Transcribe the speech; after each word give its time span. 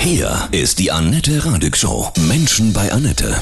Hier 0.00 0.48
ist 0.50 0.78
die 0.78 0.90
Annette 0.90 1.44
Radig 1.44 1.76
Show. 1.76 2.10
Menschen 2.28 2.72
bei 2.72 2.90
Annette. 2.90 3.34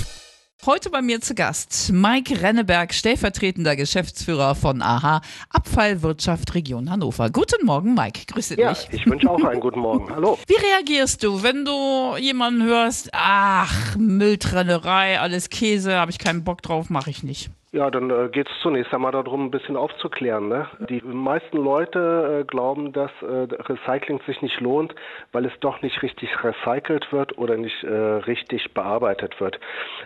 Heute 0.67 0.91
bei 0.91 1.01
mir 1.01 1.21
zu 1.21 1.35
Gast 1.35 1.91
Mike 1.93 2.43
Renneberg, 2.43 2.93
stellvertretender 2.93 3.77
Geschäftsführer 3.77 4.55
von 4.57 4.83
AHA 4.83 5.21
Abfallwirtschaft 5.51 6.53
Region 6.55 6.91
Hannover. 6.91 7.31
Guten 7.31 7.65
Morgen, 7.65 7.95
Mike. 7.95 8.23
Grüße 8.27 8.59
Ja, 8.61 8.73
dich. 8.73 8.89
ich 8.91 9.07
wünsche 9.07 9.31
auch 9.31 9.43
einen 9.45 9.61
guten 9.61 9.79
Morgen. 9.79 10.13
Hallo. 10.13 10.37
Wie 10.49 10.55
reagierst 10.55 11.23
du, 11.23 11.43
wenn 11.45 11.65
du 11.65 12.17
jemanden 12.19 12.65
hörst, 12.65 13.09
ach, 13.13 13.97
Mülltrennerei, 13.97 15.21
alles 15.21 15.49
Käse, 15.51 15.95
habe 15.95 16.11
ich 16.11 16.19
keinen 16.19 16.43
Bock 16.45 16.63
drauf, 16.63 16.91
mache 16.91 17.11
ich 17.11 17.23
nicht. 17.23 17.51
Ja, 17.71 17.91
dann 17.91 18.09
äh, 18.09 18.31
geht 18.31 18.49
es 18.49 18.63
zunächst 18.63 18.95
einmal 18.95 19.13
darum, 19.13 19.45
ein 19.45 19.51
bisschen 19.51 19.77
aufzuklären. 19.77 20.49
Ne? 20.49 20.67
Die 20.89 21.03
meisten 21.03 21.59
Leute 21.59 22.41
äh, 22.41 22.45
glauben, 22.45 22.95
dass 22.95 23.11
äh, 23.21 23.27
Recycling 23.27 24.21
sich 24.27 24.41
nicht 24.41 24.59
lohnt, 24.61 24.95
weil 25.33 25.45
es 25.45 25.53
doch 25.61 25.83
nicht 25.83 26.03
richtig 26.03 26.31
recycelt 26.43 27.13
wird 27.13 27.37
oder 27.37 27.59
nicht 27.59 27.85
äh, 27.85 27.93
richtig 27.93 28.73
bearbeitet 28.73 29.39
wird. 29.39 29.61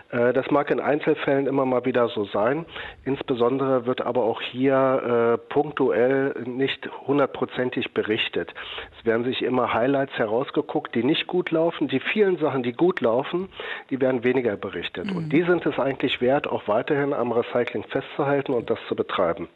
Äh, 0.09 0.33
das 0.33 0.51
mag 0.51 0.71
in 0.71 0.81
Einzelfällen 0.81 1.47
immer 1.47 1.65
mal 1.65 1.85
wieder 1.85 2.09
so 2.09 2.25
sein. 2.25 2.65
Insbesondere 3.05 3.85
wird 3.85 4.01
aber 4.01 4.23
auch 4.23 4.41
hier 4.41 5.37
äh, 5.39 5.53
punktuell 5.53 6.35
nicht 6.43 6.89
hundertprozentig 7.07 7.93
berichtet. 7.93 8.53
Es 8.99 9.05
werden 9.05 9.23
sich 9.23 9.41
immer 9.41 9.73
Highlights 9.73 10.17
herausgeguckt, 10.17 10.93
die 10.95 11.03
nicht 11.05 11.27
gut 11.27 11.49
laufen. 11.51 11.87
Die 11.87 12.01
vielen 12.01 12.35
Sachen, 12.39 12.61
die 12.61 12.73
gut 12.73 12.99
laufen, 12.99 13.47
die 13.89 14.01
werden 14.01 14.25
weniger 14.25 14.57
berichtet. 14.57 15.09
Und 15.15 15.29
die 15.29 15.43
sind 15.43 15.65
es 15.65 15.79
eigentlich 15.79 16.19
wert, 16.19 16.45
auch 16.45 16.67
weiterhin 16.67 17.13
am 17.13 17.31
Recycling 17.31 17.52
festzuhalten 17.89 18.53
und 18.53 18.69
das 18.69 18.79
zu 18.87 18.95
betreiben. 18.95 19.47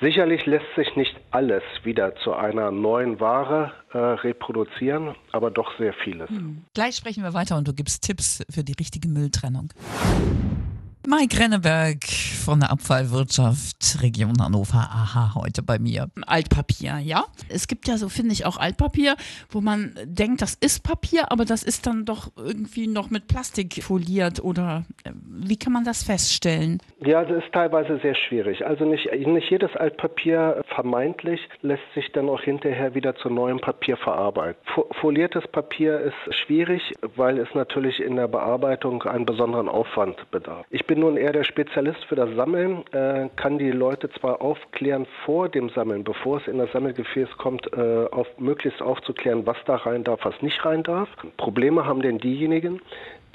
Sicherlich 0.00 0.46
lässt 0.46 0.66
sich 0.76 0.96
nicht 0.96 1.14
alles 1.30 1.62
wieder 1.84 2.14
zu 2.16 2.34
einer 2.34 2.70
neuen 2.70 3.20
Ware 3.20 3.72
äh, 3.92 3.98
reproduzieren, 3.98 5.14
aber 5.32 5.50
doch 5.50 5.76
sehr 5.78 5.92
vieles. 5.92 6.28
Gleich 6.74 6.96
sprechen 6.96 7.22
wir 7.22 7.34
weiter 7.34 7.56
und 7.56 7.68
du 7.68 7.72
gibst 7.72 8.02
Tipps 8.04 8.44
für 8.50 8.64
die 8.64 8.74
richtige 8.78 9.08
Mülltrennung. 9.08 9.72
Mike 11.06 11.36
Renneberg 11.38 12.04
von 12.44 12.60
der 12.60 12.70
Abfallwirtschaft 12.70 14.02
Region 14.02 14.40
Hannover. 14.40 14.78
Aha, 14.78 15.34
heute 15.34 15.62
bei 15.62 15.78
mir. 15.80 16.06
Altpapier, 16.26 16.98
ja? 16.98 17.24
Es 17.48 17.66
gibt 17.66 17.88
ja 17.88 17.96
so, 17.96 18.08
finde 18.08 18.32
ich, 18.32 18.46
auch 18.46 18.56
Altpapier, 18.56 19.16
wo 19.50 19.60
man 19.60 19.94
denkt, 20.04 20.42
das 20.42 20.54
ist 20.54 20.84
Papier, 20.84 21.32
aber 21.32 21.44
das 21.44 21.64
ist 21.64 21.86
dann 21.88 22.04
doch 22.04 22.30
irgendwie 22.36 22.86
noch 22.86 23.10
mit 23.10 23.26
Plastik 23.26 23.82
foliert 23.82 24.42
oder 24.44 24.84
äh, 25.04 25.10
wie 25.14 25.56
kann 25.56 25.72
man 25.72 25.84
das 25.84 26.04
feststellen? 26.04 26.78
Ja, 27.04 27.24
das 27.24 27.42
ist 27.44 27.52
teilweise 27.52 27.98
sehr 28.00 28.14
schwierig. 28.14 28.64
Also 28.64 28.84
nicht, 28.84 29.10
nicht 29.26 29.50
jedes 29.50 29.74
Altpapier 29.74 30.64
vermeintlich 30.74 31.40
lässt 31.62 31.82
sich 31.94 32.12
dann 32.12 32.28
auch 32.28 32.40
hinterher 32.42 32.94
wieder 32.94 33.16
zu 33.16 33.28
neuem 33.28 33.58
Papier 33.60 33.96
verarbeiten. 33.96 34.60
Fo- 34.72 34.88
Foliertes 35.00 35.44
Papier 35.50 35.98
ist 36.00 36.34
schwierig, 36.46 36.80
weil 37.16 37.38
es 37.38 37.48
natürlich 37.54 37.98
in 38.00 38.14
der 38.14 38.28
Bearbeitung 38.28 39.02
einen 39.02 39.26
besonderen 39.26 39.68
Aufwand 39.68 40.30
bedarf. 40.30 40.64
Ich 40.70 40.86
bin 40.86 40.91
nun 40.96 41.16
eher 41.16 41.32
der 41.32 41.44
Spezialist 41.44 42.04
für 42.04 42.16
das 42.16 42.34
Sammeln, 42.34 42.84
äh, 42.92 43.28
kann 43.36 43.58
die 43.58 43.70
Leute 43.70 44.10
zwar 44.10 44.40
aufklären 44.40 45.06
vor 45.24 45.48
dem 45.48 45.68
Sammeln, 45.70 46.04
bevor 46.04 46.38
es 46.38 46.48
in 46.48 46.58
das 46.58 46.72
Sammelgefäß 46.72 47.36
kommt, 47.38 47.72
äh, 47.72 48.06
auf, 48.10 48.26
möglichst 48.38 48.82
aufzuklären, 48.82 49.46
was 49.46 49.56
da 49.66 49.76
rein 49.76 50.04
darf, 50.04 50.20
was 50.24 50.40
nicht 50.42 50.64
rein 50.64 50.82
darf. 50.82 51.08
Probleme 51.36 51.86
haben 51.86 52.02
denn 52.02 52.18
diejenigen, 52.18 52.80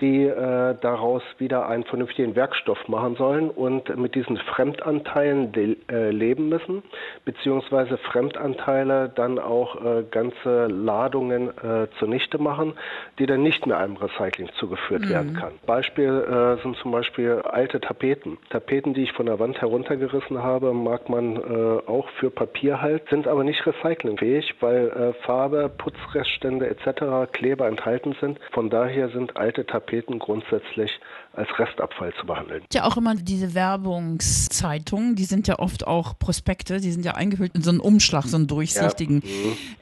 die 0.02 0.26
äh, 0.26 0.76
daraus 0.80 1.24
wieder 1.40 1.68
einen 1.68 1.84
vernünftigen 1.84 2.36
Werkstoff 2.36 2.88
machen 2.88 3.16
sollen 3.16 3.50
und 3.50 3.96
mit 3.98 4.16
diesen 4.16 4.38
Fremdanteilen 4.38 5.54
äh, 5.90 6.12
leben 6.12 6.50
müssen, 6.50 6.84
beziehungsweise 7.26 7.98
Fremdanteile 7.98 9.10
dann 9.10 9.40
auch 9.40 9.84
äh, 9.84 10.04
ganze 10.10 10.68
Ladungen 10.68 11.50
äh, 11.50 11.88
zunichte 12.00 12.38
machen, 12.38 12.74
die 13.18 13.26
dann 13.26 13.42
nicht 13.42 13.66
mehr 13.66 13.78
einem 13.80 13.98
Recycling 13.98 14.50
zugeführt 14.60 15.10
werden 15.10 15.34
kann. 15.34 15.54
Beispiel 15.66 16.10
äh, 16.10 16.62
sind 16.62 16.78
zum 16.78 16.92
Beispiel 16.92 17.42
alte 17.54 17.80
Tapeten. 17.80 18.38
Tapeten, 18.50 18.94
die 18.94 19.04
ich 19.04 19.14
von 19.14 19.26
der 19.26 19.40
Wand 19.40 19.60
heruntergerissen 19.62 20.42
habe, 20.42 20.74
mag 20.74 21.10
man 21.10 21.36
äh, 21.36 21.88
auch 21.88 22.10
für 22.20 22.30
Papier 22.30 22.82
halten, 22.82 23.08
sind 23.10 23.28
aber 23.28 23.44
nicht 23.44 23.66
recyclingfähig, 23.66 24.56
weil 24.60 24.88
äh, 24.90 25.14
Farbe, 25.26 25.70
Putzreststände 25.70 26.70
etc. 26.70 27.32
Kleber 27.32 27.68
enthalten 27.68 28.16
sind. 28.20 28.40
Von 28.52 28.70
daher 28.70 29.10
sind 29.10 29.38
alte 29.38 29.66
Tapeten 29.66 30.20
grundsätzlich 30.20 31.00
als 31.38 31.48
Restabfall 31.60 32.14
zu 32.20 32.26
behandeln. 32.26 32.64
Ja, 32.74 32.84
auch 32.86 32.98
immer 32.98 33.14
diese 33.16 33.54
Werbungszeitungen, 33.54 35.16
die 35.16 35.26
sind 35.26 35.48
ja 35.48 35.60
oft 35.60 35.86
auch 35.86 36.18
Prospekte, 36.18 36.80
die 36.80 36.92
sind 36.92 37.06
ja 37.06 37.14
eingehüllt 37.14 37.54
in 37.54 37.62
so 37.62 37.70
einen 37.70 37.80
Umschlag, 37.80 38.24
so 38.24 38.38
einen 38.38 38.48
durchsichtigen. 38.48 39.22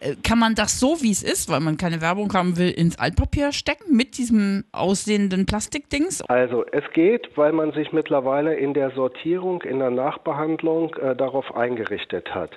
Äh, 0.01 0.15
Kann 0.21 0.37
man 0.37 0.55
das 0.55 0.79
so, 0.79 1.01
wie 1.01 1.11
es 1.11 1.23
ist, 1.23 1.49
weil 1.49 1.61
man 1.61 1.77
keine 1.77 2.01
Werbung 2.01 2.33
haben 2.33 2.57
will, 2.57 2.69
ins 2.69 2.99
Altpapier 2.99 3.53
stecken 3.53 3.95
mit 3.95 4.17
diesem 4.17 4.65
aussehenden 4.73 5.45
Plastikdings? 5.45 6.21
Also 6.23 6.65
es 6.71 6.83
geht, 6.93 7.29
weil 7.37 7.53
man 7.55 7.71
sich 7.71 7.91
mittlerweile 7.93 8.55
in 8.55 8.73
der 8.73 8.91
Sortierung, 8.91 9.61
in 9.63 9.79
der 9.79 9.91
Nachbehandlung 9.91 10.95
äh, 10.95 11.15
darauf 11.15 11.55
eingerichtet 11.55 12.33
hat, 12.33 12.51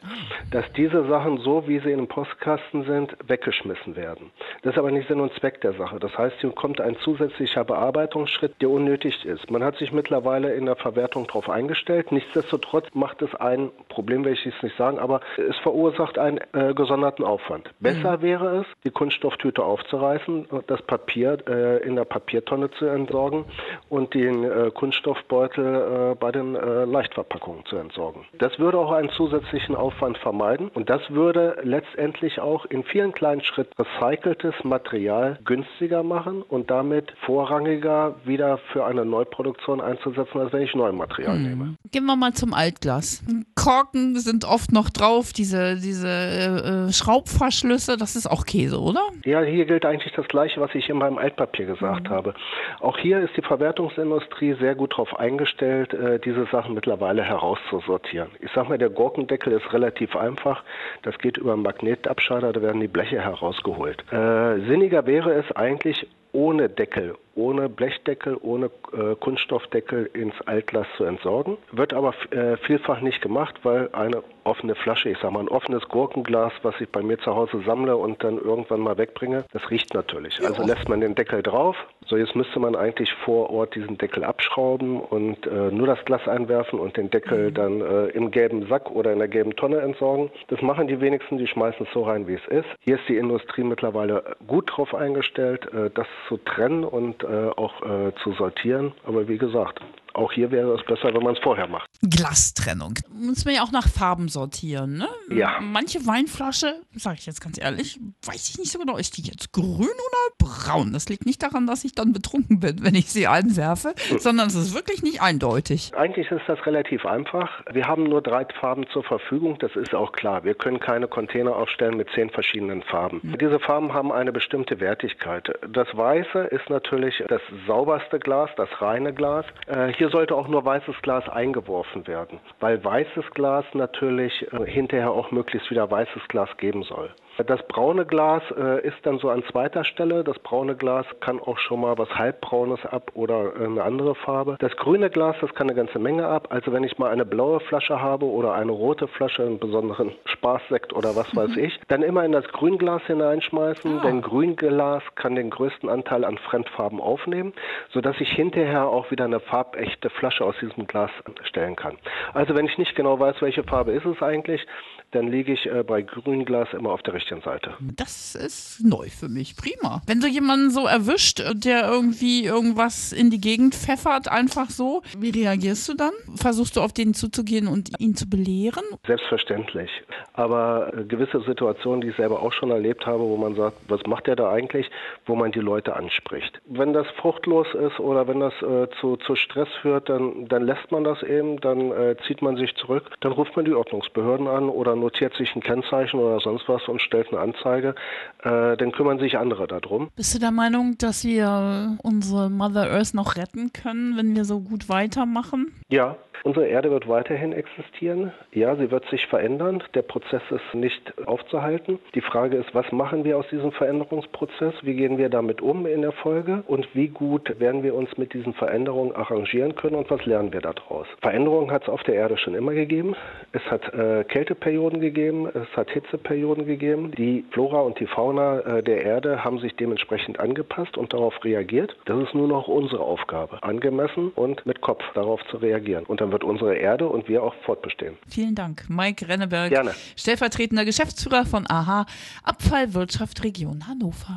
dass 0.51 0.65
diese 0.73 1.07
Sachen 1.07 1.39
so, 1.39 1.67
wie 1.67 1.79
sie 1.81 1.91
in 1.91 1.99
dem 1.99 2.09
Postkasten 2.09 2.85
sind, 2.85 3.17
weggeschmissen 3.27 3.97
werden. 3.97 4.31
Das 4.63 4.75
ist 4.75 4.79
aber 4.79 4.91
nicht 4.91 5.09
Sinn 5.09 5.21
und 5.21 5.33
Zweck 5.35 5.61
der 5.61 5.73
Sache. 5.75 5.99
Das 5.99 6.17
heißt, 6.17 6.37
hier 6.41 6.51
kommt 6.51 6.81
ein 6.81 6.97
zusätzlicher 6.99 7.65
Bearbeitungsschritt, 7.65 8.61
der 8.61 8.71
unnötig 8.71 9.25
ist. 9.25 9.51
Man 9.51 9.63
hat 9.65 9.77
sich 9.77 9.93
mittlerweile 9.93 10.55
in 10.55 10.67
der 10.67 10.77
Verwertung 10.77 11.27
darauf 11.27 11.49
eingestellt. 11.49 12.13
Nichtsdestotrotz 12.13 12.87
macht 12.95 13.23
es 13.23 13.35
ein 13.35 13.71
Problem, 13.89 14.25
will 14.25 14.33
ich 14.33 14.45
jetzt 14.45 14.63
nicht 14.63 14.77
sagen, 14.77 14.99
aber 14.99 15.21
es 15.37 15.57
verursacht 15.59 16.19
einen 16.19 16.39
äh, 16.53 16.75
gesonderten 16.75 17.25
Aufwand. 17.25 17.71
Besser 17.81 18.23
wäre 18.23 18.61
es, 18.61 18.67
die 18.85 18.91
Kunststofftüte 18.91 19.63
aufzureißen, 19.63 20.47
das 20.67 20.83
Papier 20.83 21.39
äh, 21.49 21.83
in 21.87 21.97
der 21.97 22.05
Papiertonne 22.05 22.71
zu 22.73 22.87
entsorgen 22.87 23.45
und 23.89 24.15
den 24.15 24.45
äh, 24.45 24.71
Kunststoffbeutel 24.89 26.13
äh, 26.13 26.15
bei 26.15 26.33
den 26.33 26.55
äh, 26.55 26.85
Leichtverpackungen 26.87 27.63
zu 27.67 27.77
entsorgen. 27.77 28.25
Das 28.39 28.59
würde 28.59 28.79
auch 28.79 28.91
einen 28.91 29.11
zusätzlichen 29.11 29.75
Aufwand 29.75 30.17
vermeiden 30.17 30.71
und 30.73 30.89
das 30.89 31.03
würde 31.11 31.59
letztendlich 31.63 32.41
auch 32.41 32.65
in 32.65 32.85
vielen 32.85 33.13
kleinen 33.13 33.43
Schritten 33.43 33.75
recyceltes 33.79 34.55
Material 34.65 35.39
günstiger 35.45 36.03
machen 36.03 36.41
und 36.41 36.71
damit 36.71 37.13
vorrangiger 37.27 38.15
wieder 38.25 38.59
für 38.73 38.87
eine 38.87 39.05
Neuproduktion 39.05 39.83
einzusetzen, 39.83 40.41
als 40.41 40.55
wenn 40.55 40.63
ich 40.63 40.75
neues 40.75 40.95
Material 40.95 41.39
nehme. 41.39 41.75
Gehen 41.93 42.07
wir 42.07 42.17
mal 42.17 42.33
zum 42.33 42.55
Altglas. 42.55 43.23
Korken 43.55 44.17
sind 44.17 44.47
oft 44.47 44.73
noch 44.73 44.89
drauf, 44.89 45.35
diese, 45.35 45.77
diese 45.77 46.09
äh, 46.09 46.87
äh, 46.89 46.93
Schraubverschlüsse, 46.93 47.99
das 47.99 48.17
ist 48.17 48.27
auch 48.27 48.47
Käse, 48.47 48.81
oder? 48.81 49.03
Ja, 49.27 49.43
hier 49.43 49.67
gilt 49.67 49.85
eigentlich 49.85 50.15
das 50.15 50.27
Gleiche, 50.29 50.63
was 50.63 50.75
ich 50.75 50.89
in 50.89 50.97
meinem 50.97 51.19
Altpapier 51.19 51.67
gesagt 51.67 52.09
habe. 52.09 52.33
Auch 52.81 52.97
hier 52.97 53.21
ist 53.21 53.37
die 53.37 53.43
Verwertungsindustrie 53.43 54.55
sehr 54.59 54.78
gut 54.79 54.93
darauf 54.93 55.19
eingestellt, 55.19 55.93
äh, 55.93 56.19
diese 56.19 56.47
Sachen 56.47 56.75
mittlerweile 56.75 57.23
herauszusortieren. 57.23 58.31
Ich 58.41 58.51
sage 58.53 58.71
mal, 58.71 58.79
der 58.79 58.89
Gurkendeckel 58.89 59.53
ist 59.53 59.71
relativ 59.73 60.17
einfach. 60.17 60.65
Das 61.03 61.19
geht 61.19 61.37
über 61.37 61.53
einen 61.53 61.63
Magnetabscheider, 61.63 62.53
da 62.53 62.63
werden 62.63 62.81
die 62.81 62.89
Bleche 62.89 63.21
herausgeholt. 63.21 64.03
Äh, 64.11 64.61
sinniger 64.67 65.07
wäre 65.07 65.35
es 65.35 65.51
eigentlich, 65.55 66.07
ohne 66.33 66.69
Deckel, 66.69 67.15
ohne 67.39 67.69
Blechdeckel, 67.69 68.37
ohne 68.43 68.67
äh, 68.93 69.15
Kunststoffdeckel 69.15 70.11
ins 70.13 70.35
Altglas 70.47 70.87
zu 70.97 71.05
entsorgen. 71.05 71.57
Wird 71.71 71.95
aber 71.95 72.13
äh, 72.31 72.57
vielfach 72.59 73.01
nicht 73.01 73.23
gemacht, 73.23 73.61
weil 73.63 73.89
eine 73.93 74.23
offene 74.43 74.75
Flasche, 74.75 75.11
ich 75.11 75.19
sage 75.19 75.35
mal 75.35 75.41
ein 75.41 75.49
offenes 75.49 75.87
Gurkenglas, 75.89 76.53
was 76.63 76.75
ich 76.81 76.89
bei 76.89 77.03
mir 77.03 77.19
zu 77.19 77.35
Hause 77.35 77.63
sammle 77.65 77.97
und 77.97 78.25
dann 78.25 78.39
irgendwann 78.39 78.81
mal 78.81 78.99
wegbringe, 78.99 79.45
das 79.53 79.71
riecht 79.71 79.95
natürlich. 79.95 80.41
Also 80.45 80.65
lässt 80.65 80.89
man 80.89 81.01
den 81.01 81.15
Deckel 81.15 81.43
drauf. 81.43 81.77
So, 82.07 82.17
jetzt 82.17 82.35
müsste 82.35 82.59
man 82.59 82.75
eigentlich 82.75 83.13
vor 83.25 83.51
Ort 83.51 83.75
diesen 83.75 83.99
Deckel 83.99 84.25
abschrauben 84.25 84.99
und 84.99 85.47
äh, 85.47 85.71
nur 85.71 85.87
das 85.87 86.03
Glas 86.07 86.27
einwerfen 86.27 86.81
und 86.81 86.97
den 86.97 87.11
Deckel 87.11 87.53
dann 87.53 87.83
äh, 87.83 88.07
im 88.09 88.31
gelben 88.31 88.67
Sack 88.67 88.91
oder 88.91 89.13
in 89.13 89.19
der 89.19 89.29
gelben 89.29 89.55
Tonne 89.57 89.81
entsorgen. 89.81 90.31
Das 90.49 90.63
machen 90.63 90.89
die 90.89 91.03
wenigsten, 91.03 91.37
die 91.37 91.47
schmeißen 91.47 91.87
es 91.87 91.93
so 91.93 92.05
rein, 92.05 92.27
wie 92.27 92.35
es 92.35 92.47
ist. 92.49 92.69
Hier 92.81 92.97
ist 92.97 93.07
die 93.09 93.19
Industrie 93.19 93.63
mittlerweile 93.63 94.37
gut 94.47 94.71
drauf 94.75 94.95
eingestellt, 94.95 95.71
äh, 95.75 95.91
das 95.95 96.07
zu 96.29 96.39
trennen 96.39 96.85
und 96.85 97.23
auch 97.57 97.83
äh, 97.83 98.13
zu 98.23 98.33
sortieren. 98.33 98.93
Aber 99.05 99.29
wie 99.29 99.39
gesagt, 99.39 99.81
auch 100.19 100.33
hier 100.33 100.51
wäre 100.51 100.75
es 100.75 100.85
besser, 100.85 101.15
wenn 101.15 101.23
man 101.23 101.35
es 101.35 101.43
vorher 101.43 101.69
macht. 101.69 101.89
Glastrennung. 102.03 102.95
Muss 103.11 103.45
man 103.45 103.55
ja 103.55 103.63
auch 103.63 103.73
nach 103.73 103.89
Farben 103.89 104.29
sortieren, 104.29 104.99
ne? 104.99 105.09
Ja. 105.31 105.61
Manche 105.61 106.07
Weinflasche, 106.07 106.81
sage 106.95 107.17
ich 107.21 107.27
jetzt 107.27 107.41
ganz 107.41 107.61
ehrlich, 107.61 107.99
weiß 108.27 108.51
ich 108.51 108.59
nicht 108.59 108.73
so 108.73 108.79
genau, 108.79 108.97
ist 108.97 109.17
die 109.17 109.23
jetzt 109.23 109.53
grün 109.53 109.65
oder 109.81 110.29
braun? 110.39 110.93
Das 110.93 111.09
liegt 111.09 111.27
nicht 111.27 111.43
daran, 111.43 111.67
dass 111.67 111.85
ich 111.85 111.95
dann 111.95 112.13
betrunken 112.13 112.61
bin, 112.61 112.83
wenn 112.83 112.95
ich 112.95 113.11
sie 113.11 113.27
einwerfe, 113.27 113.95
sondern 114.19 114.49
es 114.49 114.55
ist 114.55 114.75
wirklich 114.75 115.03
nicht 115.03 115.23
eindeutig. 115.23 115.93
Eigentlich 115.97 116.31
ist 116.31 116.43
das 116.47 116.65
relativ 116.67 117.07
einfach. 117.07 117.63
Wir 117.73 117.87
haben 117.87 118.05
nur 118.05 118.23
drei 118.23 118.47
Farben 118.61 118.87
zur 118.93 119.05
Verfügung, 119.05 119.59
das 119.59 119.75
ist 119.77 119.95
auch 119.95 120.13
klar. 120.13 120.45
Wir 120.45 120.55
können 120.55 120.81
keine 120.81 121.09
Container 121.09 121.55
aufstellen 121.57 121.97
mit 121.97 122.09
zehn 122.15 122.31
verschiedenen 122.31 122.83
Farben. 122.83 123.37
Diese 123.41 123.59
Farben 123.61 123.95
haben 123.95 124.13
eine 124.13 124.33
bestimmte 124.33 124.81
Wertigkeit. 124.81 125.49
Das 125.69 125.89
Weiße 125.97 126.39
ist 126.51 126.71
natürlich 126.71 127.23
das 127.29 127.43
sauberste 127.67 128.19
Glas, 128.19 128.51
das 128.57 128.69
reine 128.81 129.13
Glas. 129.13 129.45
Äh, 129.67 129.93
hier 129.93 130.08
sollte 130.09 130.35
auch 130.35 130.49
nur 130.49 130.65
weißes 130.65 130.97
Glas 131.03 131.29
eingeworfen 131.29 132.07
werden, 132.07 132.41
weil 132.61 132.83
weißes 132.85 133.31
Glas 133.33 133.65
natürlich 133.75 134.47
äh, 134.53 134.67
hinterher 134.67 135.11
auch 135.11 135.31
möglichst 135.31 135.71
wieder 135.71 135.91
weißes 135.91 136.29
Glas 136.29 136.49
geben 136.57 136.83
soll. 136.83 137.11
Das 137.47 137.63
braune 137.69 138.05
Glas 138.05 138.43
äh, 138.57 138.85
ist 138.85 138.97
dann 139.05 139.19
so 139.19 139.31
an 139.31 139.45
zweiter 139.45 139.85
Stelle. 139.85 140.25
Das 140.25 140.39
braune 140.41 140.75
Glas 140.75 141.07
kann 141.21 141.39
auch 141.39 141.57
schon 141.59 141.81
mal 141.83 141.97
was 141.97 142.11
halbbraunes 142.11 142.85
ab 142.85 143.13
oder 143.15 143.55
äh, 143.55 143.65
eine 143.65 143.85
andere 143.85 144.17
Farbe. 144.17 144.57
Das 144.59 144.77
grüne 144.77 145.09
Glas, 145.09 145.37
das 145.41 145.55
kann 145.55 145.69
eine 145.69 145.77
ganze 145.77 146.01
Menge 146.01 146.27
ab. 146.27 146.49
Also 146.51 146.73
wenn 146.73 146.83
ich 146.83 146.99
mal 146.99 147.11
eine 147.11 147.25
blaue 147.25 147.61
Flasche 147.61 148.03
habe 148.03 148.27
oder 148.27 148.55
eine 148.55 148.73
rote 148.73 149.07
Flasche, 149.07 149.45
einen 149.45 149.61
besonderen 149.61 150.13
Spaßsekt 150.25 150.93
oder 150.93 151.15
was 151.15 151.35
weiß 151.37 151.51
mhm. 151.51 151.65
ich, 151.65 151.81
dann 151.87 152.03
immer 152.03 152.25
in 152.25 152.33
das 152.33 152.47
Grünglas 152.49 153.03
hineinschmeißen. 153.07 154.01
Ah. 154.01 154.03
Denn 154.03 154.21
Grünglas 154.21 155.05
kann 155.15 155.37
den 155.37 155.51
größten 155.51 155.89
Anteil 155.89 156.25
an 156.25 156.39
Fremdfarben 156.39 157.01
aufnehmen, 157.01 157.53
sodass 157.91 158.21
ich 158.21 158.33
hinterher 158.33 158.89
auch 158.89 159.13
wieder 159.13 159.27
eine 159.27 159.39
farbechte 159.39 160.11
Flasche 160.11 160.45
aus 160.45 160.57
diesem 160.61 160.89
Glas 160.89 161.13
stellen 161.45 161.77
kann. 161.77 161.99
Also 162.35 162.57
wenn 162.57 162.67
ich 162.67 162.79
nicht 162.79 162.97
genau 162.97 163.21
weiß, 163.21 163.41
welche 163.43 163.63
Farbe 163.63 163.93
ist 163.93 164.07
es 164.07 164.21
eigentlich, 164.23 164.67
dann 165.13 165.29
liege 165.29 165.53
ich 165.53 165.67
äh, 165.67 165.85
bei 165.85 166.03
Grünglas 166.03 166.69
immer 166.75 166.91
auf 166.91 167.03
der 167.03 167.15
richtigen 167.15 167.28
Seite. 167.37 167.75
Das 167.81 168.35
ist 168.35 168.81
neu 168.85 169.09
für 169.09 169.29
mich. 169.29 169.57
Prima. 169.57 170.03
Wenn 170.07 170.21
du 170.21 170.27
jemanden 170.27 170.71
so 170.71 170.87
erwischt, 170.87 171.43
der 171.53 171.89
irgendwie 171.89 172.45
irgendwas 172.45 173.13
in 173.13 173.31
die 173.31 173.41
Gegend 173.41 173.75
pfeffert, 173.75 174.29
einfach 174.29 174.71
so, 174.71 175.03
wie 175.17 175.31
reagierst 175.31 175.89
du 175.89 175.95
dann? 175.95 176.13
Versuchst 176.35 176.77
du 176.77 176.81
auf 176.81 176.93
den 176.93 177.15
zuzugehen 177.15 177.69
und 177.69 178.01
ihn 178.01 178.15
zu 178.15 178.29
belehren? 178.29 178.85
Selbstverständlich. 179.07 179.91
Aber 180.33 180.93
äh, 180.97 181.05
gewisse 181.05 181.41
Situationen, 181.43 182.01
die 182.01 182.09
ich 182.09 182.17
selber 182.17 182.43
auch 182.43 182.53
schon 182.53 182.71
erlebt 182.71 183.07
habe, 183.07 183.23
wo 183.25 183.37
man 183.37 183.55
sagt, 183.55 183.77
was 183.89 184.01
macht 184.07 184.27
der 184.27 184.37
da 184.37 184.51
eigentlich, 184.51 184.91
wo 185.27 185.35
man 185.35 185.53
die 185.53 185.61
Leute 185.61 185.95
anspricht. 185.97 186.61
Wenn 186.67 186.93
das 186.93 187.07
fruchtlos 187.21 187.67
ist 187.75 187.99
oder 188.01 188.29
wenn 188.29 188.41
das 188.41 188.55
äh, 188.63 188.89
zu, 189.01 189.17
zu 189.17 189.35
Stress 189.35 189.69
führt, 189.83 190.09
dann, 190.09 190.47
dann 190.49 190.63
lässt 190.63 190.91
man 190.93 191.05
das 191.05 191.23
eben, 191.23 191.61
dann 191.61 191.91
äh, 191.91 192.17
zieht 192.27 192.43
man 192.43 192.57
sich 192.57 192.75
zurück, 192.77 193.11
dann 193.21 193.33
ruft 193.33 193.57
man 193.57 193.65
die 193.65 193.75
Ordnungsbehörden 193.75 194.47
an 194.47 194.69
oder 194.69 194.95
notiert 194.95 195.35
sich 195.35 195.55
ein 195.55 195.63
Kennzeichen 195.63 196.21
oder 196.21 196.41
sonst 196.41 196.69
was 196.69 196.87
und 196.89 197.03
stellt 197.03 197.18
eine 197.31 197.41
Anzeige, 197.41 197.95
äh, 198.43 198.77
dann 198.77 198.93
kümmern 198.93 199.19
sich 199.19 199.37
andere 199.37 199.67
darum. 199.67 200.09
Bist 200.17 200.35
du 200.35 200.39
der 200.39 200.51
Meinung, 200.53 200.97
dass 200.99 201.25
wir 201.25 201.99
unsere 202.03 202.51
Mother 202.51 202.91
Earth 202.91 203.15
noch 203.15 203.37
retten 203.37 203.73
können, 203.73 204.17
wenn 204.17 204.37
wir 204.37 204.45
so 204.45 204.61
gut 204.61 204.89
weitermachen? 204.89 205.73
Ja, 205.89 206.17
Unsere 206.45 206.67
Erde 206.67 206.91
wird 206.91 207.09
weiterhin 207.09 207.53
existieren. 207.53 208.33
Ja, 208.53 208.77
sie 208.77 208.91
wird 208.91 209.05
sich 209.11 209.27
verändern. 209.27 209.83
Der 209.95 210.03
Prozess 210.03 210.43
ist 210.51 210.75
nicht 210.75 211.27
aufzuhalten. 211.27 211.99
Die 212.15 212.21
Frage 212.21 212.57
ist, 212.57 212.75
was 212.75 212.91
machen 212.93 213.25
wir 213.25 213.39
aus 213.39 213.47
diesem 213.51 213.73
Veränderungsprozess? 213.73 214.75
Wie 214.83 214.95
gehen 214.95 215.19
wir 215.19 215.29
damit 215.29 215.61
um 215.61 215.87
in 215.87 216.03
der 216.03 216.13
Folge? 216.13 216.63
Und 216.67 216.89
wie 216.95 217.09
gut 217.09 217.59
werden 217.59 217.83
wir 217.83 217.95
uns 217.95 218.17
mit 218.17 218.35
diesen 218.35 218.55
Veränderungen 218.55 219.15
arrangieren 219.15 219.75
können 219.75 219.97
und 219.97 220.11
was 220.11 220.25
lernen 220.27 220.53
wir 220.53 220.61
daraus? 220.61 221.07
Veränderungen 221.21 221.71
hat 221.71 221.83
es 221.83 221.89
auf 221.89 222.03
der 222.05 222.15
Erde 222.15 222.39
schon 222.39 222.55
immer 222.55 222.73
gegeben. 222.73 223.17
Es 223.53 223.63
hat 223.65 223.93
äh, 223.93 224.25
Kälteperioden 224.25 225.01
gegeben, 225.01 225.49
es 225.49 225.77
hat 225.77 225.91
Hitzeperioden 225.91 226.67
gegeben. 226.67 227.08
Die 227.17 227.45
Flora 227.53 227.81
und 227.81 227.99
die 228.01 228.07
Fauna 228.07 228.61
äh, 228.61 228.83
der 228.83 229.03
Erde 229.03 229.45
haben 229.45 229.59
sich 229.61 229.75
dementsprechend 229.77 230.39
angepasst 230.39 230.97
und 230.97 231.13
darauf 231.13 231.35
reagiert. 231.45 231.97
Das 232.05 232.23
ist 232.23 232.35
nur 232.35 232.49
noch 232.49 232.69
unsere 232.69 233.01
Aufgabe, 233.01 233.63
angemessen 233.63 234.31
und 234.35 234.67
mit 234.67 234.81
Kopf 234.81 235.03
darauf 235.15 235.41
zu 235.51 235.57
reagieren. 235.57 236.05
Und 236.05 236.21
dann 236.21 236.33
wird 236.33 236.45
unsere 236.45 236.77
Erde 236.77 237.09
und 237.09 237.29
wir 237.29 237.43
auch 237.43 237.55
fortbestehen. 237.65 238.17
Vielen 238.29 238.55
Dank, 238.55 238.85
Mike 238.89 239.29
Renneberg, 239.29 239.71
Gerne. 239.71 239.95
stellvertretender 240.17 240.85
Geschäftsführer 240.85 241.45
von 241.45 241.67
AHA 241.69 242.07
Abfallwirtschaft 242.45 243.43
Region 243.45 243.87
Hannover. 243.89 244.37